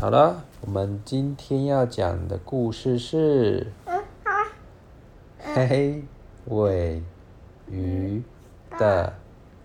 [0.00, 3.66] 好了，我们今天要讲的故事是
[5.56, 6.04] 《黑
[6.48, 7.02] 鮪
[7.66, 8.22] 鱼
[8.78, 9.12] 的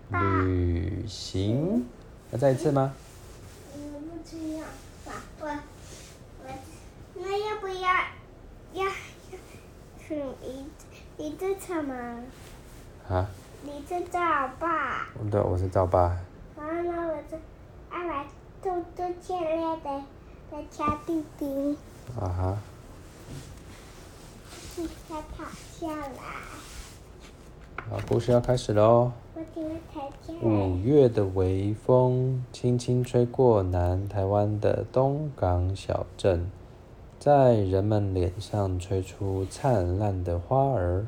[0.08, 1.78] 旅行》。
[2.32, 2.92] 要再一次吗？
[3.76, 4.64] 嗯，不需要。
[5.40, 5.46] 我
[6.42, 6.50] 我
[7.14, 7.88] 那要不要
[8.72, 8.90] 要要
[10.04, 10.66] 是一
[11.16, 11.94] 一只车吗？
[13.08, 13.28] 啊？
[13.62, 14.18] 你是赵
[14.58, 15.06] 爸。
[15.30, 16.18] 对，我是赵爸。
[16.58, 17.40] 然后呢，我是
[17.88, 18.26] 爱来
[18.60, 20.02] 嘟嘟前面的
[20.50, 21.76] 的小弟弟。
[22.20, 22.58] 啊哈。
[25.08, 25.44] 他跑
[25.78, 26.22] 下来。
[27.88, 29.12] 好，故事要开始喽。
[29.34, 30.10] 我听台。
[30.42, 36.50] 五月的微风轻轻吹过南台湾的东港小镇，
[37.18, 41.06] 在人们脸上吹出灿烂的花儿。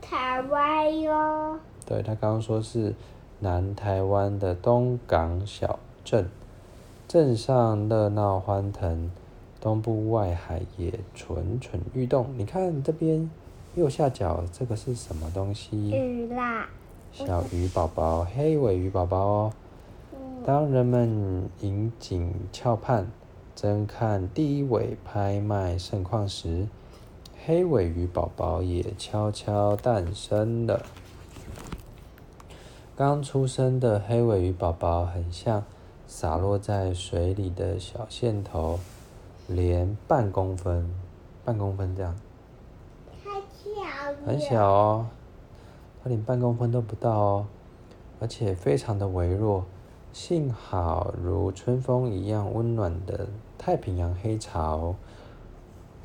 [0.00, 2.94] 台湾哟，对，他刚刚说是
[3.40, 6.28] 南台湾的东港小镇，
[7.08, 9.10] 镇上热闹欢腾，
[9.62, 12.26] 东部外海也蠢蠢欲动。
[12.36, 13.30] 你看这边
[13.74, 15.88] 右下角这个是什么东西？
[15.88, 16.68] 鱼啦，
[17.10, 19.52] 小鱼宝宝，黑尾鱼宝宝哦。
[20.44, 23.06] 当人们引颈翘盼，
[23.56, 26.68] 争看第一尾拍卖盛况时，
[27.42, 30.82] 黑尾鱼宝宝也悄悄诞生了。
[32.94, 35.64] 刚出生的黑尾鱼宝宝很像
[36.10, 38.80] 洒落在水里的小线头，
[39.46, 40.90] 连半公分、
[41.44, 42.16] 半公分这样，
[43.22, 45.06] 太小了，很小哦，
[46.02, 47.46] 它连半公分都不到哦，
[48.20, 49.66] 而且非常的微弱。
[50.10, 54.94] 幸好如春风一样温暖的太平洋黑潮。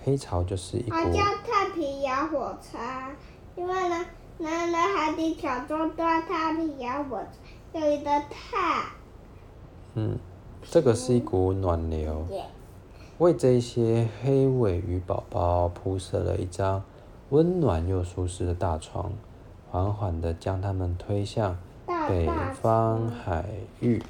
[0.03, 2.77] 黑潮就是一股，它叫太平洋火车，
[3.55, 4.05] 因为呢，
[4.37, 7.19] 那那海底小众段太平洋火
[7.71, 8.83] 车有一个太。
[9.95, 10.17] 嗯，
[10.63, 12.25] 这个是一股暖流，
[13.19, 16.83] 为这些黑尾鱼宝宝铺设了一张
[17.30, 19.11] 温暖又舒适的大床，
[19.70, 21.58] 缓缓地将它们推向
[22.09, 22.27] 北
[22.59, 23.45] 方海
[23.81, 24.02] 域。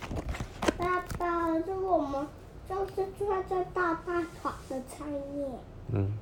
[0.78, 2.26] 爸爸，是我们
[2.70, 5.50] 就是坐在大大床的上面。
[5.92, 6.14] 嗯，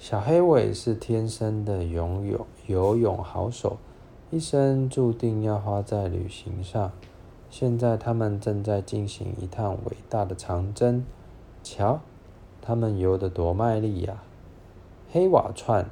[0.00, 3.76] 小黑尾是天生的游泳游泳好手，
[4.30, 6.90] 一生注定要花在旅行上。
[7.52, 11.04] 现在他们正在进行一趟伟大的长征，
[11.62, 12.00] 瞧，
[12.62, 14.22] 他们游得多卖力呀！
[15.12, 15.84] 黑瓦串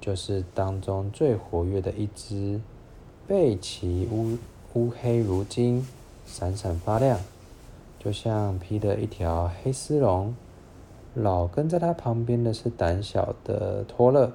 [0.00, 2.58] 就是当中最活跃的一只，
[3.26, 4.38] 背鳍乌
[4.72, 5.86] 乌黑如金，
[6.24, 7.20] 闪闪发亮，
[7.98, 10.34] 就像披了一条黑丝绒。
[11.12, 14.32] 老跟在他旁边的是胆小的托勒，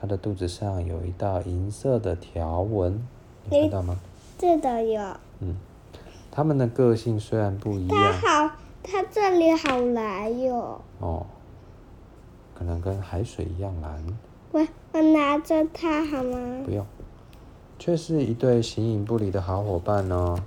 [0.00, 3.04] 他的肚子上有一道银色的条纹，
[3.50, 3.98] 你知道吗？
[4.38, 5.02] 这都有。
[5.40, 5.56] 嗯，
[6.34, 8.12] 他们的个性虽然不一样。
[8.20, 10.80] 他好，他这里好蓝哟。
[10.98, 11.26] 哦，
[12.54, 14.02] 可能跟海水一样蓝。
[14.50, 16.62] 我我拿着它好吗？
[16.64, 16.86] 不用，
[17.78, 20.38] 却是一对形影不离的好伙伴哦。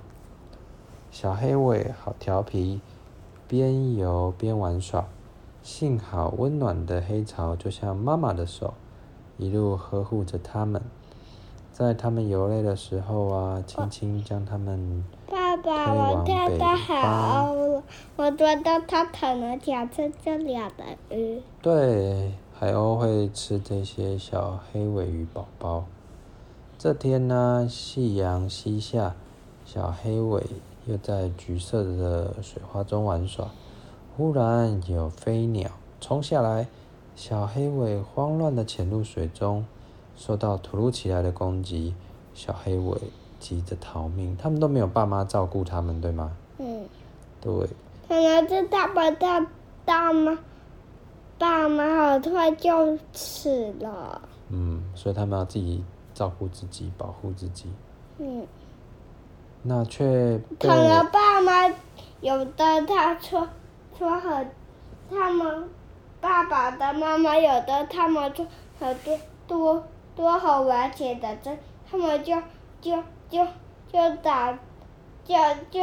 [1.12, 2.80] 小黑尾好调皮，
[3.46, 5.06] 边游边玩耍。
[5.62, 8.74] 幸好温暖的黑潮就像妈妈的手，
[9.38, 10.82] 一路呵护着他们，
[11.72, 15.04] 在他们游累的时候啊，轻轻将他们。
[15.56, 17.52] 爸爸，我跳得好，
[18.16, 21.42] 我觉得它可能想吃这里的鱼。
[21.62, 25.84] 对，海鸥会吃这些小黑尾鱼宝宝。
[26.78, 29.14] 这天呢，夕阳西下，
[29.64, 30.44] 小黑尾
[30.86, 33.48] 又在橘色的水花中玩耍。
[34.16, 36.68] 忽然有飞鸟冲下来，
[37.14, 39.66] 小黑尾慌乱地潜入水中，
[40.16, 41.94] 受到突如其来的攻击，
[42.34, 42.98] 小黑尾
[43.46, 44.36] 急着逃命。
[44.36, 46.32] 他们都没有爸妈照顾他们，对吗？
[46.58, 46.84] 嗯。
[47.40, 47.52] 对。
[48.08, 49.46] 可能是他们的
[49.84, 50.36] 爸妈，
[51.38, 54.20] 爸妈好快就死了。
[54.48, 57.70] 嗯，所以他们要自己照顾自己，保护自己。
[58.18, 58.44] 嗯。
[59.62, 60.40] 那却。
[60.58, 61.68] 可能爸妈
[62.20, 63.46] 有的他说。
[63.96, 64.50] 说很，
[65.08, 65.70] 他们
[66.20, 68.46] 爸爸的妈妈有的他们说
[68.78, 69.82] 很多多
[70.14, 71.56] 多好玩些的，这
[71.90, 72.34] 他们就
[72.82, 73.44] 就就
[73.92, 74.52] 就打，
[75.24, 75.34] 就
[75.70, 75.80] 就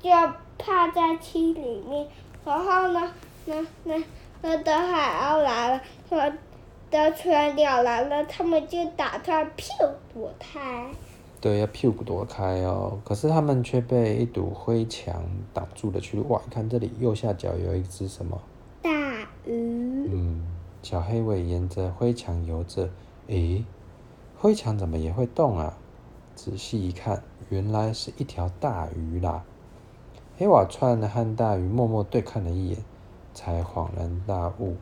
[0.00, 0.10] 就
[0.58, 2.06] 趴在漆里面，
[2.44, 3.12] 然后呢，
[3.46, 3.54] 那
[3.84, 4.02] 那
[4.42, 6.32] 那等海鸥来了，那
[6.90, 10.86] 的船鸟来了，他们就打算屁股躲开。
[11.40, 12.98] 对，要屁股躲开哦。
[13.04, 15.22] 可是他们却被一堵灰墙
[15.54, 16.26] 挡住了去路。
[16.28, 18.40] 哇，你看这里右下角有一只什么？
[18.82, 18.90] 大
[19.44, 20.08] 鱼。
[20.10, 20.44] 嗯，
[20.82, 22.88] 小黑尾沿着灰墙游着。
[23.28, 23.64] 诶，
[24.36, 25.76] 灰墙怎么也会动啊？
[26.38, 29.42] 仔细一看，原来是一条大鱼啦。
[30.36, 32.78] 黑瓦串和大鱼默默对看了一眼，
[33.34, 34.76] 才恍然大悟，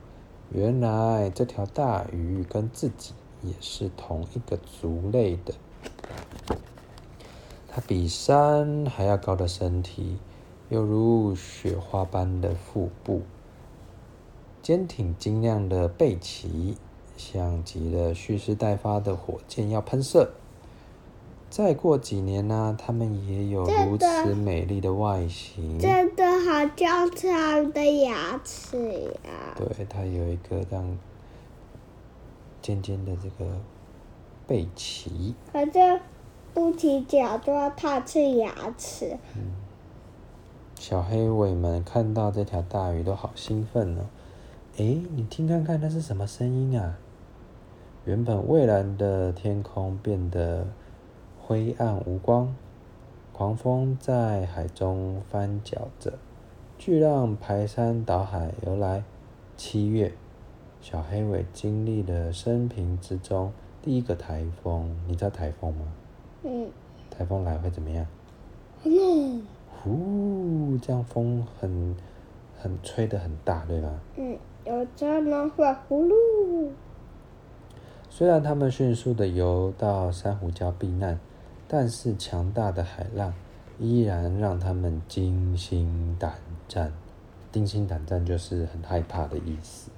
[0.50, 5.55] 原来这条大鱼跟自己也是同一个族类的。
[7.69, 10.19] 它比山还要高的身体，
[10.69, 13.23] 犹如雪花般的腹部，
[14.61, 16.76] 坚挺晶亮的背鳍，
[17.17, 20.32] 像极了蓄势待发的火箭要喷射。
[21.48, 28.76] 再过几年呢、啊，它们也有如此美丽的外形，真的好娇长的牙齿
[29.25, 29.54] 呀！
[29.56, 30.98] 对，它有一个这样
[32.60, 33.50] 尖尖的这个
[34.46, 35.98] 背鳍，反正
[36.52, 39.16] 不起脚就要踏刺牙齿。
[39.37, 39.52] 嗯，
[40.75, 44.02] 小黑尾们看到这条大鱼都好兴奋哦！
[44.78, 46.98] 哎，你听看看，那是什么声音啊？
[48.04, 50.66] 原本蔚蓝的天空变得。
[51.46, 52.52] 灰暗无光，
[53.32, 56.14] 狂风在海中翻搅着，
[56.76, 59.04] 巨浪排山倒海而来。
[59.56, 60.12] 七月，
[60.81, 64.90] 小黑尾经历了生平之中第一个台风。
[65.06, 65.87] 你知道台风吗？
[66.43, 66.69] 嗯。
[67.08, 68.04] 台风来会怎么样？
[68.82, 69.46] 嗯。
[69.70, 71.94] 呼，这样风很
[72.58, 73.88] 很吹得很大，对吧？
[74.16, 76.70] 嗯，有这样会呼噜。
[78.10, 81.20] 虽然他们迅速的游到珊瑚礁避难。
[81.69, 83.35] 但是强大的海浪
[83.79, 86.35] 依然让他们惊心胆
[86.69, 86.93] 战，
[87.51, 89.91] 惊心胆战就是很害怕的意思。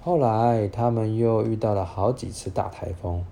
[0.00, 3.24] 后来他们又遇到了好几次大台风，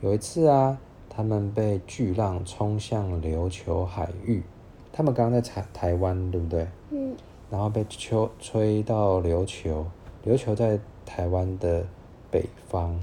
[0.00, 0.78] 有一次啊，
[1.08, 4.42] 他们被巨浪冲向琉球海域。
[4.92, 6.68] 他们刚刚在台台湾，对不对？
[6.90, 7.16] 嗯。
[7.50, 9.86] 然后被吹吹到琉球，
[10.24, 11.84] 琉球在台湾的
[12.30, 13.00] 北方。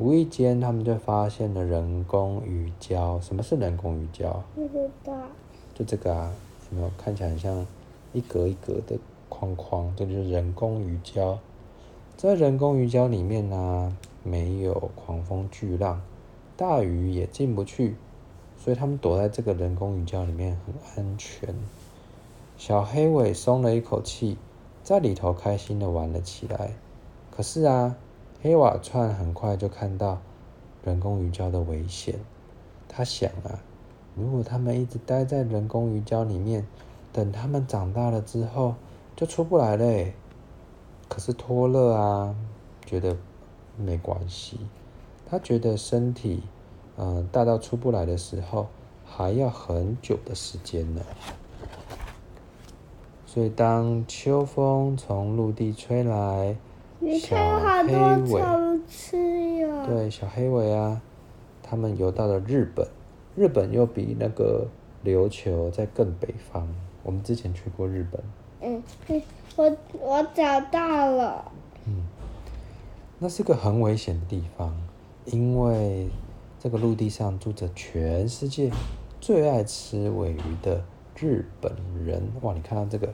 [0.00, 3.20] 无意间，他们就发现了人工鱼礁。
[3.20, 4.34] 什么是人工鱼礁？
[4.54, 5.12] 不知道。
[5.74, 6.32] 就这个啊，
[6.70, 7.66] 有没有看起来很像
[8.14, 8.98] 一格一格的
[9.28, 9.92] 框框？
[9.94, 11.36] 这就是人工鱼礁。
[12.16, 13.92] 在人工鱼礁里面呢、啊，
[14.24, 16.00] 没有狂风巨浪，
[16.56, 17.96] 大鱼也进不去，
[18.56, 21.54] 所以他们躲在这个人工鱼礁里面很安全。
[22.56, 24.38] 小黑尾松了一口气，
[24.82, 26.70] 在里头开心的玩了起来。
[27.30, 27.96] 可是啊。
[28.42, 30.18] 黑瓦串很快就看到
[30.82, 32.18] 人工鱼礁的危险，
[32.88, 33.60] 他想啊，
[34.14, 36.66] 如果他们一直待在人工鱼礁里面，
[37.12, 38.76] 等他们长大了之后
[39.14, 40.10] 就出不来了。
[41.06, 42.34] 可是托勒啊，
[42.86, 43.14] 觉得
[43.76, 44.58] 没关系，
[45.28, 46.42] 他觉得身体
[46.96, 48.68] 嗯、呃、大到出不来的时候
[49.04, 51.02] 还要很久的时间呢。
[53.26, 56.56] 所以当秋风从陆地吹来。
[57.02, 59.86] 你看有好多虫吃哟。
[59.86, 61.00] 对，小黑尾啊，
[61.62, 62.86] 他们游到了日本，
[63.34, 64.68] 日本又比那个
[65.02, 66.68] 琉球在更北方。
[67.02, 68.22] 我们之前去过日本。
[68.60, 68.82] 嗯，
[69.56, 71.50] 我我找到了。
[71.86, 72.02] 嗯，
[73.18, 74.76] 那是个很危险的地方，
[75.24, 76.10] 因为
[76.58, 78.70] 这个陆地上住着全世界
[79.22, 80.84] 最爱吃尾鱼的
[81.18, 81.72] 日本
[82.04, 82.30] 人。
[82.42, 83.08] 哇，你看到这个？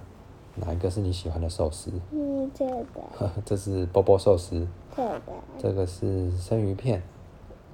[0.57, 1.91] 哪一个是你喜欢的寿司？
[2.11, 3.31] 嗯，这个。
[3.45, 4.67] 这是波波寿司。
[4.97, 5.21] 这个。
[5.59, 7.03] 这个是生鱼片。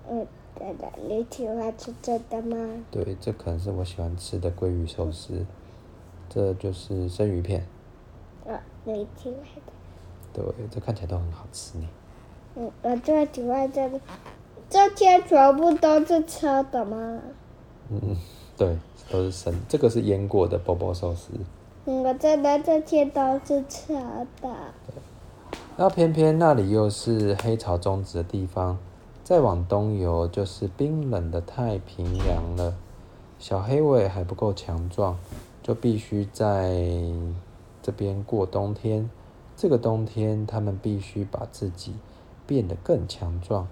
[0.08, 0.26] 嗯，
[0.56, 0.90] 对的。
[1.08, 2.56] 你喜欢吃这个吗？
[2.90, 5.46] 对，这可能是我喜欢吃的鲑鱼寿司。
[6.28, 7.66] 这就是生鱼片。
[8.46, 9.72] 啊，你喜欢的。
[10.32, 11.88] 对，这看起来都很好吃呢。
[12.56, 14.00] 嗯，我最喜欢这个。
[14.68, 17.20] 这些全部都是吃的吗？
[17.90, 18.16] 嗯，
[18.56, 18.76] 对，
[19.10, 19.54] 都是生。
[19.68, 21.30] 这个是腌过的波波寿司。
[21.84, 23.92] 我觉得这些都是吃
[24.40, 24.50] 的。
[25.76, 28.78] 那偏偏那里又是黑潮种植的地方，
[29.24, 32.76] 再往东游就是冰冷的太平洋了。
[33.40, 35.18] 小黑尾还不够强壮，
[35.60, 36.80] 就必须在
[37.82, 39.10] 这边过冬天。
[39.56, 41.96] 这个冬天，他们必须把自己
[42.46, 43.66] 变得更强壮，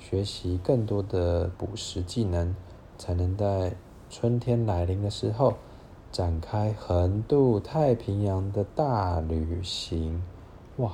[0.00, 2.56] 学习更多的捕食技能，
[2.98, 3.76] 才能在
[4.10, 5.54] 春天来临的时候。
[6.12, 10.22] 展开横渡太平洋的大旅行，
[10.76, 10.92] 哇！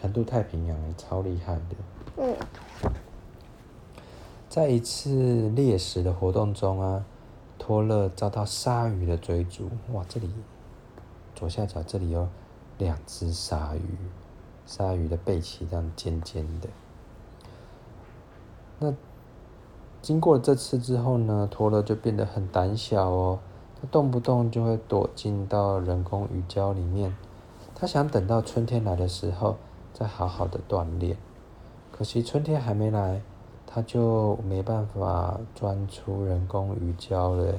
[0.00, 1.76] 横渡太平洋也超厉害的。
[2.18, 2.36] 嗯。
[4.48, 7.04] 在一次猎食的活动中啊，
[7.58, 9.68] 托勒遭到鲨鱼的追逐。
[9.92, 10.30] 哇，这里
[11.34, 12.28] 左下角这里有
[12.78, 13.96] 两只鲨鱼，
[14.66, 16.68] 鲨鱼的背鳍这样尖尖的。
[18.78, 18.94] 那
[20.00, 23.40] 经过这次之后呢，托勒就变得很胆小哦。
[23.82, 27.16] 他动不动就会躲进到人工鱼礁里面，
[27.74, 29.56] 他想等到春天来的时候
[29.92, 31.16] 再好好的锻炼。
[31.90, 33.22] 可惜春天还没来，
[33.66, 37.54] 他就没办法钻出人工鱼礁了。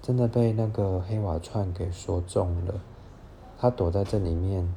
[0.00, 2.74] 真的被那个黑瓦串给说中了。
[3.58, 4.74] 他躲在这里面，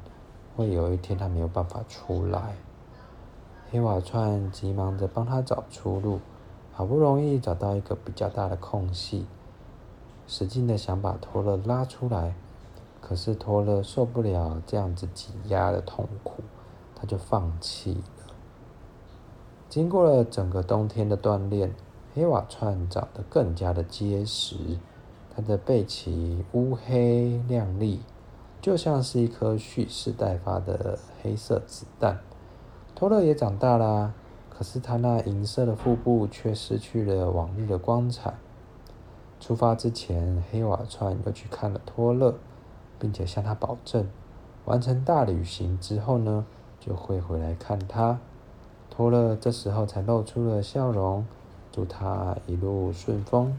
[0.58, 2.58] 会有一天他没有办法出来。
[3.72, 6.20] 黑瓦串急忙着帮他找出路，
[6.74, 9.26] 好不容易找到一个比较大的空隙，
[10.28, 12.36] 使劲的想把托勒拉出来，
[13.02, 16.44] 可是托勒受不了这样子挤压的痛苦，
[16.96, 18.34] 他就放弃了。
[19.70, 21.76] 经过了整个冬天的锻炼，
[22.14, 24.56] 黑瓦串长得更加的结实，
[25.36, 28.02] 它的背鳍乌黑亮丽，
[28.62, 32.20] 就像是一颗蓄势待发的黑色子弹。
[32.96, 34.14] 托勒也长大啦，
[34.50, 38.34] 可是他那银色的腹部却失去了往日的光彩。
[39.40, 42.36] 出发之前，黑瓦串又去看了托勒，
[42.98, 44.08] 并且向他保证，
[44.66, 46.46] 完成大旅行之后呢，
[46.80, 48.20] 就会回来看他。
[48.90, 51.26] 托勒这时候才露出了笑容，
[51.72, 53.58] 祝他一路顺风。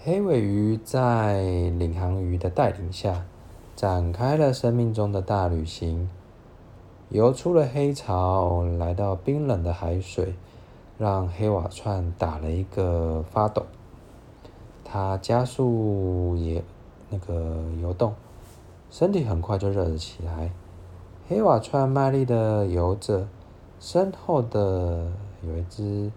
[0.00, 1.40] 黑尾鱼在
[1.70, 3.24] 领航鱼的带领下，
[3.74, 6.10] 展开了生命中的大旅行。
[7.10, 10.34] 游出了黑潮，来到冰冷的海水，
[10.98, 13.66] 让黑瓦串打了一个发抖。
[14.84, 16.62] 它加速也
[17.10, 18.14] 那个游动，
[18.90, 20.52] 身体很快就热了起来。
[21.28, 23.26] 黑瓦串卖力的游着，
[23.80, 25.10] 身后的
[25.42, 26.10] 有一只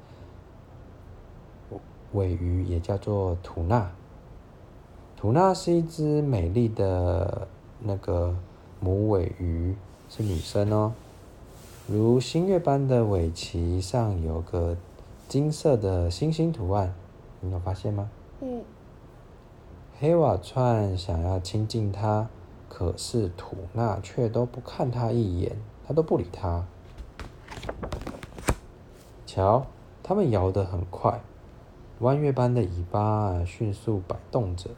[2.13, 3.91] 尾鱼，也叫做吐纳。
[5.15, 7.47] 吐纳是一只美丽的
[7.79, 8.35] 那个
[8.79, 9.75] 母尾鱼。
[10.09, 10.93] 是女生哦，
[11.89, 14.75] 如新月般的尾鳍上有个
[15.29, 16.93] 金色的星星图案，
[17.39, 18.09] 你有发现吗？
[18.41, 18.61] 嗯。
[19.97, 22.27] 黑瓦串想要亲近它，
[22.67, 25.55] 可是吐纳却都不看它一眼，
[25.87, 26.65] 它都不理它。
[29.25, 29.65] 瞧，
[30.03, 31.21] 它们摇得很快，
[31.99, 34.71] 弯月般的尾巴迅速摆动着，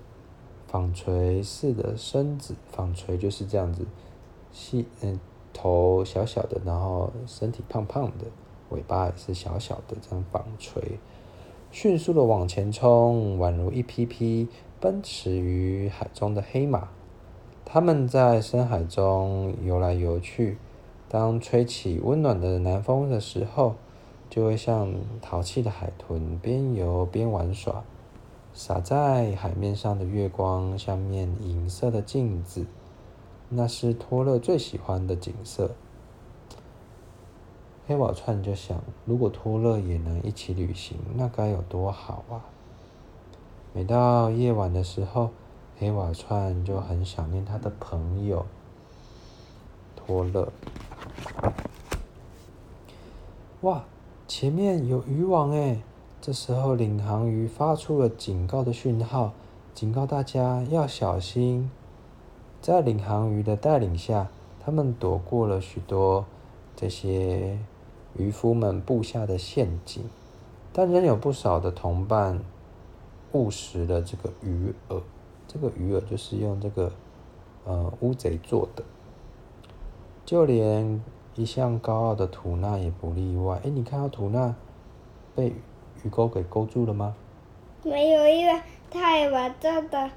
[0.67, 3.87] 纺锤似的身子，纺锤就是这样子。
[4.51, 5.19] 细嗯，
[5.61, 8.25] 头小小的，然后身体胖胖的，
[8.69, 10.81] 尾巴也是小小的，这样纺锤，
[11.69, 14.47] 迅速的往前冲，宛如一匹匹
[14.79, 16.87] 奔驰于海中的黑马。
[17.65, 20.57] 它们在深海中游来游去，
[21.09, 23.75] 当吹起温暖的南风的时候，
[24.29, 27.83] 就会像淘气的海豚，边游边玩耍。
[28.53, 32.65] 洒在海面上的月光像面银色的镜子。
[33.49, 35.71] 那是托勒最喜欢的景色。
[37.87, 42.45] 黑瓦串就想，如果托勒也能一起旅行，那该有多好啊！
[43.73, 45.31] 每到夜晚的时候，
[45.79, 48.45] 黑瓦串就很想念他的朋友
[49.95, 50.51] 托勒。
[53.61, 53.83] 哇，
[54.27, 55.81] 前面有渔网哎！
[56.21, 59.33] 这时候，领航鱼发出了警告的讯号，
[59.73, 61.71] 警告大家要小心。
[62.61, 64.27] 在领航鱼的带领下，
[64.59, 66.25] 他们躲过了许多
[66.75, 67.57] 这些
[68.17, 70.03] 渔夫们布下的陷阱，
[70.73, 72.41] 但仍有不少的同伴
[73.31, 75.01] 误食了这个鱼饵。
[75.47, 76.91] 这个鱼饵就是用这个
[77.63, 78.83] 呃乌贼做的，
[80.25, 81.01] 就连
[81.35, 83.61] 一向高傲的吐纳也不例外。
[83.63, 84.53] 哎，你看到吐纳
[85.33, 85.53] 被
[86.03, 87.15] 鱼钩给勾住了吗？
[87.83, 88.61] 没有，因为
[88.91, 90.11] 太晚这的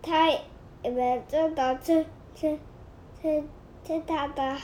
[0.00, 0.40] 太。
[0.82, 2.58] 因为这的吃吃
[3.20, 3.44] 吃
[3.84, 4.56] 吃他的，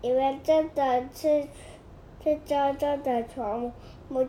[0.00, 1.46] 因为这的吃
[2.22, 3.72] 吃真正的虫
[4.08, 4.26] 木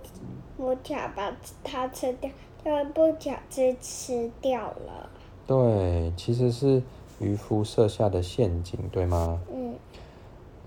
[0.58, 1.32] 木条把
[1.64, 2.30] 它吃掉，
[2.64, 5.10] 就不小心吃掉了。
[5.46, 6.82] 对，其实是
[7.20, 9.40] 渔夫设下的陷阱，对吗？
[9.54, 9.76] 嗯。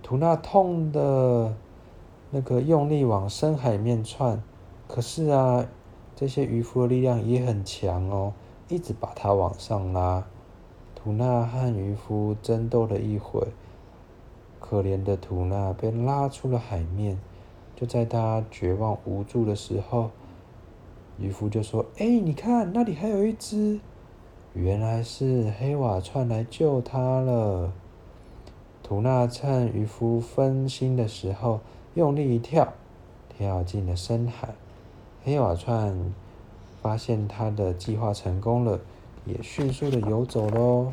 [0.03, 1.53] 吐纳痛的，
[2.31, 4.41] 那个用力往深海面窜，
[4.87, 5.67] 可是啊，
[6.15, 8.33] 这些渔夫的力量也很强哦。
[8.69, 10.25] 一直把它往上拉，
[10.95, 13.47] 吐纳和渔夫争斗了一会，
[14.59, 17.19] 可怜的吐纳被拉出了海面。
[17.77, 20.11] 就在他绝望无助的时候，
[21.19, 23.79] 渔夫就说：“哎，你看那里还有一只，
[24.55, 27.73] 原来是黑瓦串来救他了。”
[28.83, 31.61] 吐纳趁渔夫分心的时候，
[31.95, 32.73] 用力一跳，
[33.29, 34.55] 跳进了深海。
[35.23, 36.15] 黑瓦串。
[36.87, 38.79] 发现他的计划成功了，
[39.25, 40.93] 也迅速的游走喽。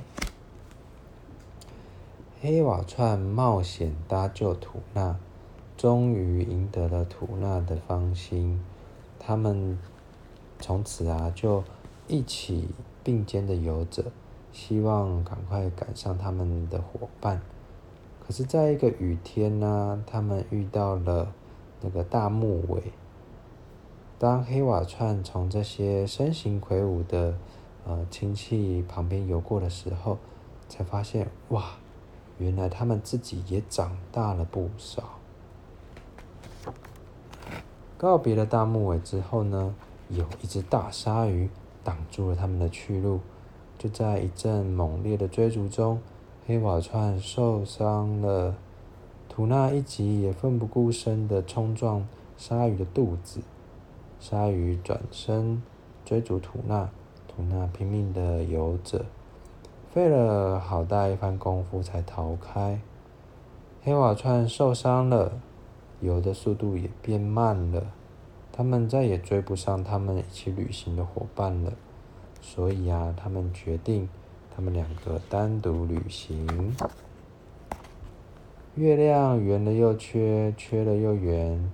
[2.42, 5.16] 黑瓦串冒险搭救吐纳，
[5.78, 8.60] 终于赢得了吐纳的芳心。
[9.20, 9.78] 他们
[10.60, 11.64] 从此啊，就
[12.08, 12.70] 一起
[13.04, 14.06] 并肩的游着，
[14.52, 17.40] 希望赶快赶上他们的伙伴。
[18.26, 21.32] 可是，在一个雨天呢，他们遇到了
[21.82, 22.82] 那个大木尾。
[24.24, 27.36] 当黑瓦串从这些身形魁梧的
[27.86, 30.18] 呃亲戚旁边游过的时候，
[30.70, 31.72] 才发现哇，
[32.38, 35.20] 原来他们自己也长大了不少。
[37.98, 39.76] 告别了大木尾之后呢，
[40.08, 41.50] 有一只大鲨鱼
[41.84, 43.20] 挡住了他们的去路。
[43.78, 46.00] 就在一阵猛烈的追逐中，
[46.48, 48.56] 黑瓦串受伤了。
[49.28, 53.42] 图纳一急也奋不顾身的冲撞鲨鱼的肚子，
[54.24, 55.62] 鲨鱼转身
[56.06, 56.90] 追逐吐纳，
[57.28, 59.04] 吐纳拼命地游着，
[59.92, 62.80] 费了好大一番功夫才逃开。
[63.84, 65.34] 黑瓦串受伤了，
[66.00, 67.88] 游的速度也变慢了，
[68.54, 71.74] 他们再也追不上他们一起旅行的伙伴了。
[72.40, 74.08] 所以啊，他们决定，
[74.56, 76.74] 他们两个单独旅行。
[78.76, 81.70] 月亮圆了又缺，缺了又圆。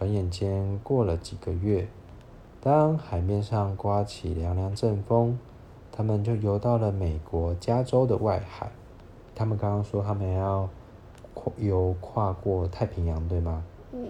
[0.00, 1.86] 转眼间过了几个月，
[2.58, 5.38] 当海面上刮起凉凉阵风，
[5.92, 8.72] 他们就游到了美国加州的外海。
[9.34, 10.70] 他们刚刚说他们要
[11.58, 13.62] 游跨过太平洋，对吗？
[13.92, 14.08] 嗯。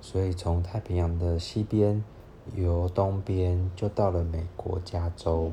[0.00, 2.04] 所以从太平洋的西边。
[2.54, 5.52] 游东边就到了美国加州，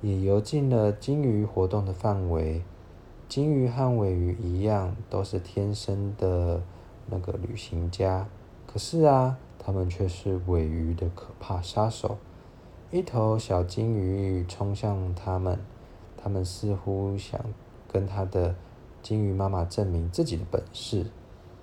[0.00, 2.62] 也游进了鲸鱼活动的范围。
[3.28, 6.62] 鲸鱼和尾鱼一样，都是天生的
[7.10, 8.26] 那个旅行家。
[8.66, 12.18] 可是啊，他们却是尾鱼的可怕杀手。
[12.90, 15.58] 一头小鲸鱼冲向他们，
[16.16, 17.40] 他们似乎想
[17.90, 18.54] 跟他的
[19.02, 21.06] 鲸鱼妈妈证明自己的本事。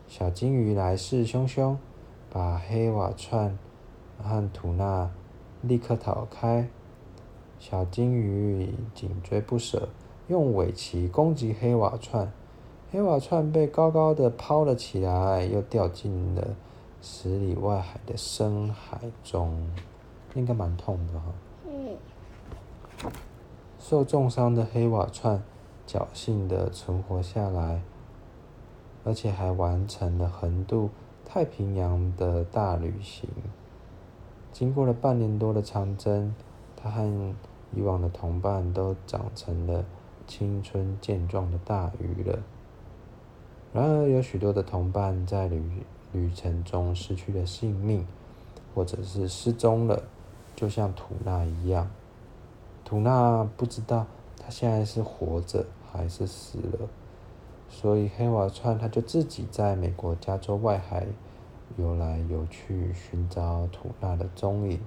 [0.08, 1.77] 小鲸鱼来势汹汹，
[2.30, 3.58] 把黑瓦串。
[4.20, 5.12] 和吐纳
[5.62, 6.68] 立刻逃开，
[7.60, 9.89] 小鲸鱼紧追不舍，
[10.27, 12.32] 用尾鳍攻击黑瓦串，
[12.89, 16.56] 黑瓦串被高高的抛了起来，又掉进了
[17.01, 19.70] 十里外海的深海中，
[20.36, 21.25] 应该蛮痛的哈。
[21.65, 21.98] 嗯。
[23.78, 25.43] 受重伤的黑瓦串
[25.86, 27.82] 侥幸的存活下来，
[29.04, 30.89] 而且还完成了横渡
[31.26, 33.30] 太平洋的大旅行。
[34.54, 36.34] 经过了半年多的长征，
[36.76, 37.36] 他和
[37.73, 39.84] 以往的同伴都长成了
[40.26, 42.39] 青春健壮的大鱼了。
[43.78, 45.62] 然而，有许多的同伴在旅
[46.12, 48.08] 旅程中失去了性命，
[48.74, 50.02] 或者是失踪了，
[50.56, 51.88] 就像吐纳一样。
[52.84, 54.08] 吐纳不知道
[54.42, 56.90] 他现在是活着还是死了，
[57.70, 61.06] 所以黑瓦串他就自己在美国加州外海。
[61.78, 64.80] 游来游去，寻找吐纳的踪影。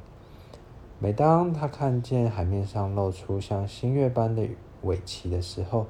[0.98, 4.48] 每当他看见海面上露出像新月般的
[4.82, 5.86] 尾鳍的时候，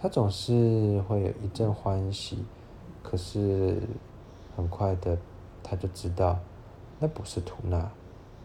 [0.00, 2.44] 他总是会有一阵欢喜。
[3.02, 3.80] 可是
[4.56, 5.18] 很快的，
[5.62, 6.38] 他就知道
[6.98, 7.90] 那不是吐纳，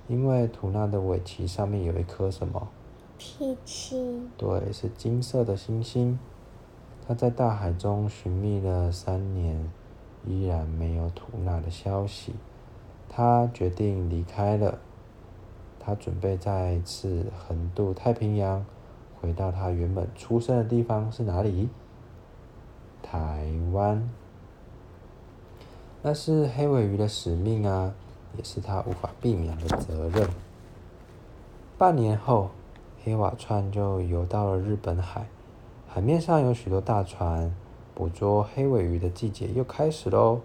[0.07, 2.67] 因为吐纳的尾鳍上面有一颗什么？
[3.17, 4.29] 星星。
[4.37, 6.17] 对，是金色的星星。
[7.07, 9.71] 他在大海中寻觅了三年。
[10.25, 12.33] 依然没有吐纳的消息，
[13.09, 14.79] 他决定离开了。
[15.81, 18.65] 他准备再次横渡太平洋，
[19.23, 21.69] 回到他原本出生的地方是哪里？
[23.01, 24.09] 台湾。
[26.01, 27.93] 那是黑尾鱼的使命啊，
[28.37, 30.27] 也是他无法避免的责任。
[31.77, 32.49] 半年后，
[33.01, 35.25] 黑瓦串就游到了日本海，
[35.87, 37.55] 海面上有许多大船。
[37.95, 40.41] 捕捉黑尾鱼的季节又开始喽。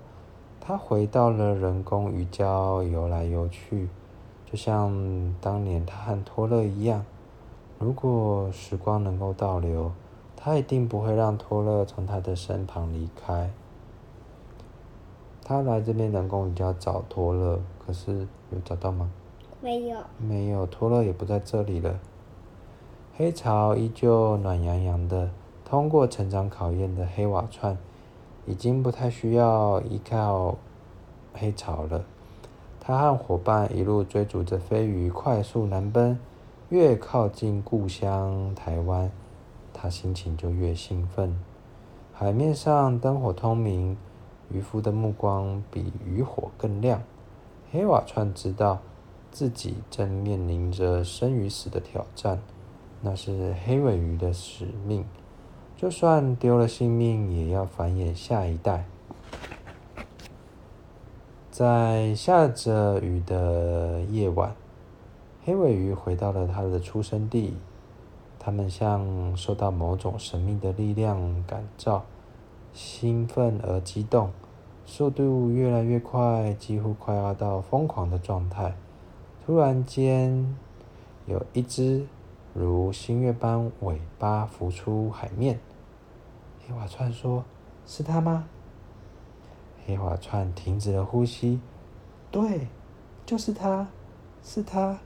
[0.60, 3.88] 他回到了人工鱼礁，游来游去，
[4.46, 7.04] 就像当年他和托勒一样。
[7.78, 9.92] 如果时光能够倒流，
[10.36, 13.50] 他一定不会让托勒从他的身旁离开。
[15.44, 19.10] 他来这边人工鱼礁找托勒，可是有找到吗？
[19.60, 19.98] 没有。
[20.18, 21.98] 没有，托勒也不在这里了。
[23.16, 25.30] 黑潮依旧暖洋洋的。
[25.64, 27.76] 通过成长考验的黑瓦串，
[28.46, 30.56] 已经不太需要依靠
[31.34, 32.04] 黑潮了。
[32.80, 36.18] 他和伙伴一路追逐着飞鱼，快速南奔。
[36.70, 39.10] 越靠近故乡台湾，
[39.72, 41.34] 他心情就越兴奋。
[42.12, 43.96] 海面上灯火通明，
[44.50, 47.02] 渔夫的目光比渔火更亮。
[47.72, 48.80] 黑瓦串知道
[49.30, 52.38] 自己正面临着生与死的挑战，
[53.00, 55.06] 那是黑尾鱼的使命。
[55.74, 58.84] 就算丢了性命，也要繁衍下一代。
[61.50, 64.54] 在下着雨的夜晚，
[65.48, 67.56] 黑尾鱼回到了它的出生地。
[68.38, 72.04] 它们像受到某种神秘的力量感召，
[72.74, 74.30] 兴奋而激动，
[74.84, 78.74] 速度越来越快，几乎快要到疯狂的状态。
[79.46, 80.54] 突然间，
[81.24, 82.06] 有一只
[82.52, 85.58] 如新月般尾巴浮出海面。
[86.66, 87.42] 黑瓦串说
[87.88, 88.44] ：“是它吗？”
[89.86, 91.58] 黑瓦串停止了呼吸。
[92.30, 92.68] 对，
[93.24, 93.88] 就是它，
[94.42, 94.98] 是它。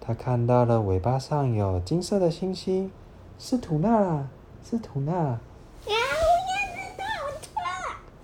[0.00, 2.90] 他看到了尾巴上有金色的星星，
[3.38, 4.26] 是吐纳，
[4.64, 5.38] 是吐纳。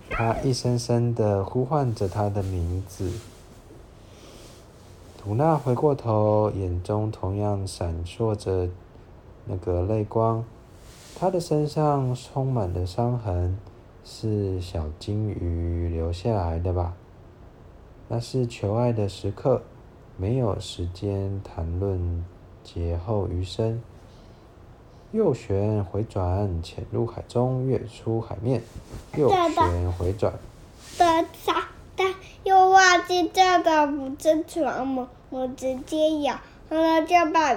[0.09, 3.11] 他一声声的呼唤着他的名字。
[5.17, 8.69] 吐纳回过头，眼中同样闪烁着
[9.45, 10.43] 那个泪光。
[11.17, 13.57] 他的身上充满了伤痕，
[14.03, 16.93] 是小金鱼留下来的吧？
[18.07, 19.63] 那是求爱的时刻，
[20.17, 22.23] 没有时间谈论
[22.63, 23.81] 劫后余生。
[25.11, 28.61] 右旋回转，潜入海中，跃出海面。
[29.15, 30.33] 右旋回转。
[30.97, 31.67] 的啥？
[31.95, 35.07] 但又忘记这个不是船吗？
[35.29, 36.37] 我直接咬，
[36.69, 37.53] 然后就把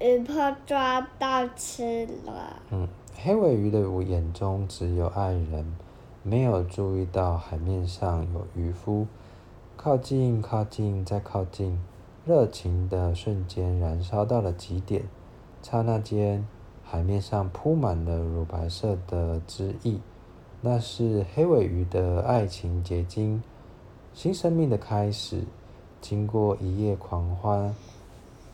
[0.00, 2.60] 鱼泡抓到吃了。
[2.70, 5.76] 嗯，黑尾鱼的眼中只有爱人，
[6.22, 9.06] 没有注意到海面上有渔夫。
[9.76, 11.78] 靠近，靠近，再靠近，
[12.26, 15.04] 热情的瞬间燃烧到了极点，
[15.62, 16.44] 刹那间。
[16.82, 20.00] 海面上铺满了乳白色的汁液，
[20.60, 23.40] 那是黑尾鱼的爱情结晶，
[24.12, 25.44] 新生命的开始。
[26.00, 27.72] 经过一夜狂欢，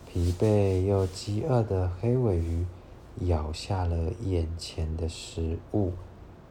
[0.07, 2.67] 疲惫又饥饿的黑尾鱼
[3.21, 5.93] 咬下了眼前的食物。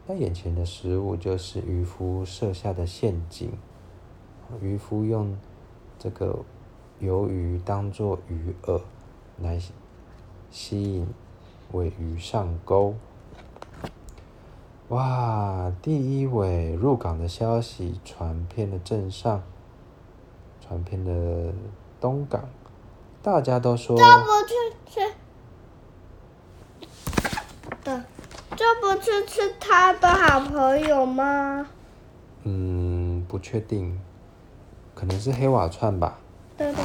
[0.07, 3.51] 那眼前的食物就是渔夫设下的陷阱。
[4.60, 5.36] 渔夫用
[5.99, 6.43] 这个
[7.02, 8.82] 鱿鱼当做鱼饵
[9.40, 9.60] 来
[10.50, 11.08] 吸引。
[11.74, 12.96] 尾鱼上钩！
[14.90, 19.42] 哇，第一尾入港的消息传遍了镇上，
[20.60, 21.54] 传遍了
[22.02, 22.50] 东港，
[23.24, 24.54] 大家都说这不是
[24.86, 25.00] 吃，
[27.86, 28.04] 的，
[28.58, 31.70] 这不是吃他的好朋友吗？
[32.44, 33.98] 嗯，不确定，
[34.94, 36.20] 可能是黑瓦串吧。
[36.62, 36.84] 对对，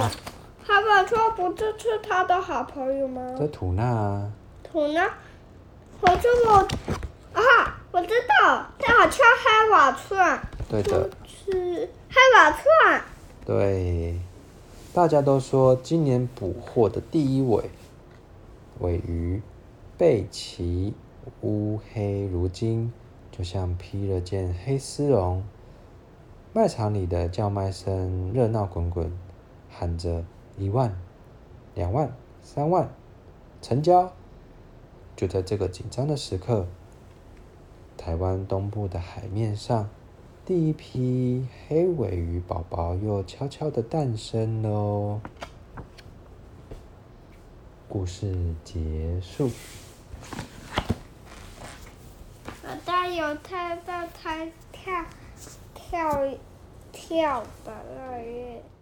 [0.65, 3.35] 黑瓦串不是吃他的好朋友吗？
[3.39, 4.33] 在吐纳啊。
[4.65, 5.07] 吐纳？
[6.01, 6.09] 我
[7.35, 7.43] 啊，
[7.93, 10.41] 我知道，它好像黑瓦串。
[10.71, 11.11] 对的。
[11.27, 13.03] 是黑瓦串。
[13.45, 14.19] 对，
[14.95, 17.71] 大家都说今年捕获的第一尾
[18.79, 19.43] 尾鱼，
[19.99, 20.95] 背鳍
[21.43, 22.91] 乌黑如金，
[23.31, 25.45] 就像披了件黑丝绒。
[26.55, 29.13] 卖场里的叫卖声热闹滚滚，
[29.79, 30.25] 喊着
[30.57, 30.97] 一万、
[31.75, 32.11] 两万、
[32.43, 32.89] 三万，
[33.61, 34.11] 成交。
[35.15, 36.67] 就在这个紧张的时刻，
[37.99, 39.91] 台湾东部的海面上，
[40.47, 45.21] 第一批黑尾鱼宝宝又悄悄的诞生喽。
[47.87, 48.35] 故事
[48.65, 49.51] 结束。
[52.63, 55.05] 我大有太大台跳
[55.75, 56.29] 跳
[56.91, 58.76] 跳的乐园。